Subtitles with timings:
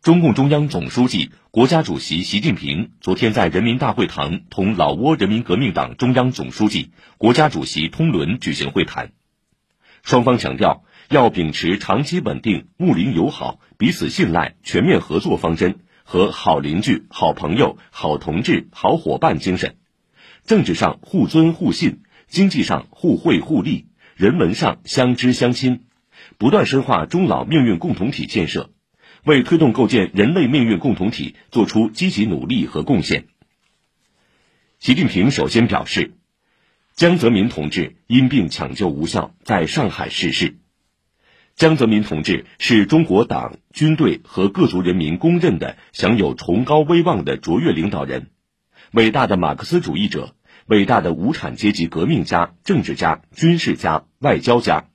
[0.00, 9.10] 中共中央总书记、国家主席习近平昨天在人民大会堂同老挝人民革命党中央总书记、国家主席通伦举行会谈。
[10.04, 19.76] 双方强调要秉持长期稳定、睦邻友好、彼此信赖、全面合作方针和好邻居、好朋友、好同志、好伙伴精神，
[20.44, 25.82] 政治上互尊互信，经济上互惠互利，人文上相知相亲，
[26.38, 28.70] 不断深化中老命运共同体建设。
[29.28, 33.26] 为推动构建人类命运共同体作出积极努力和贡献。
[34.78, 36.14] 习近平首先表示，
[36.94, 40.56] 江泽民同志因病抢救无效，在上海逝世。
[41.56, 48.30] 江泽民同志是中国党、军队和各族人民公认的享有崇高威望的卓越领导人，
[48.92, 50.34] 伟大的马克思主义者，
[50.68, 54.86] 伟大的无产阶级革命家、政治家、军事家、外交家，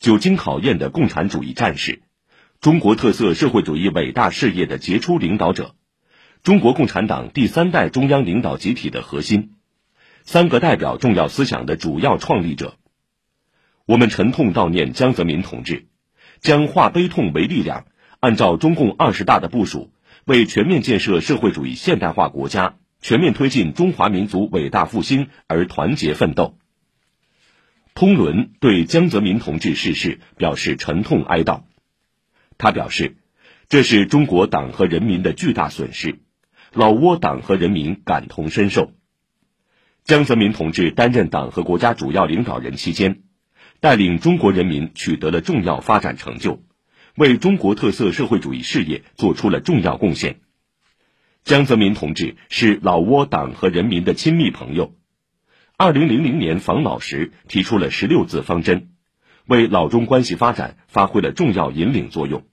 [0.00, 2.02] 久经考验的共产主义战士。
[2.60, 5.76] 中国特色社会主义伟大事业的杰出领导者，
[6.42, 9.52] 中国共产党第三代中央领导集体的核心，
[10.24, 12.74] 三个代表重要思想的主要创立者。
[13.86, 15.86] 我们沉痛悼念江泽民同志，
[16.40, 17.86] 将化悲痛为力量，
[18.18, 19.92] 按照中共二十大的部署，
[20.24, 26.58] 为全面建设社会主义现代化国家、全面推进中华民族伟大复兴而团结奋斗。
[27.94, 31.62] 通伦对江泽民同志逝世表示沉痛哀悼。
[32.58, 33.16] 他表示，
[33.68, 36.18] 这是中国党和人民的巨大损失，
[36.74, 38.92] 老挝党和人民感同身受。
[40.04, 43.22] 江泽民同志担任党和国家主要领导人期间，
[43.78, 46.62] 带领中国人民取得了重要发展成就，
[47.14, 50.40] 为中国特色社会主义事业做出了重要贡献。
[51.44, 54.94] 江泽民同志是老挝党和人民的亲密朋友，
[55.76, 58.90] 二零零零年访老时提出了十六字方针。
[59.48, 62.44] 为老中关系发展发挥了重要引领作用，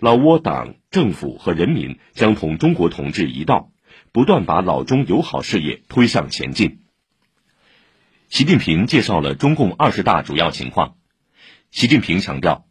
[0.00, 3.70] 老挝党政府和人民将同中国同志一道，
[4.10, 6.80] 不断把老中友好事业推向前进。
[8.28, 10.96] 习近平介绍了中共二十大主要情况。
[11.70, 12.66] 习近平强调，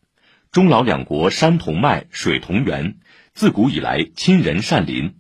[0.52, 2.98] 中老两国山同脉，水同源，
[3.32, 5.16] 自古以来亲仁善邻。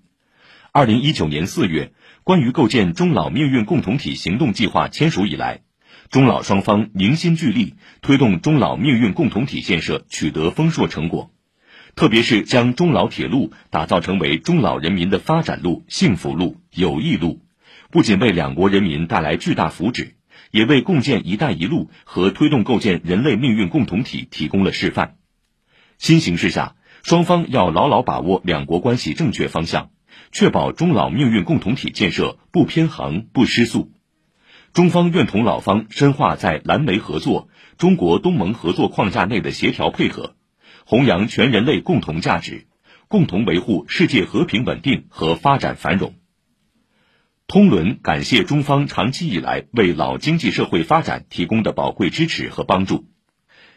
[0.73, 1.93] 二零一九年四月，
[2.25, 5.61] 关于构建中老命运共同体行动计划签署以来。
[6.09, 11.31] 中老双方凝心聚力，推动中老命运共同体建设取得丰硕成果，
[11.95, 17.41] 特别是将中老铁路打造成为中老人民的发展路、幸福路、友谊路，
[17.91, 20.11] 不仅为两国人民带来巨大福祉，
[20.51, 25.17] 也为共建“一带一路”和推动构建人类命运共同体提供了示范。
[25.97, 29.89] 新形势下，双方要牢牢把握两国关系正确方向，
[30.31, 33.91] 确保中老命运共同体建设不偏航、不失速。
[34.77, 37.49] 中方愿同老方深化在蓝莓合作、
[37.79, 40.35] 中国东盟合作框架内的协调配合，
[40.85, 42.67] 弘扬全人类共同价值，
[43.07, 46.13] 共同维护世界和平稳定和发展繁荣。
[47.47, 53.07] 通伦感谢中方长期以来为老经济社会发展提供的宝贵支持和帮助，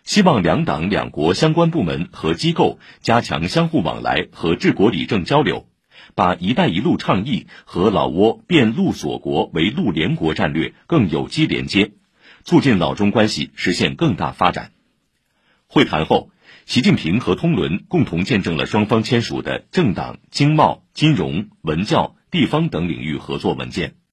[0.05, 5.70] 希望两党两国相关部门和机构加强相互往来和治国理政交流。
[6.15, 11.93] 把“一带一路”倡议和老挝变陆锁国为陆联国战略更有机连接，
[12.45, 14.73] 促进老中关系实现更大发展。
[15.67, 16.31] 会谈后，
[16.67, 23.95] 习近平和通伦共同见证了双方签署的政党、经贸、金融、文教、地方等领域合作文件。